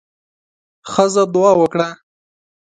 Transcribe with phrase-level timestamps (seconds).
[0.91, 1.89] ښځه دعا وکړه.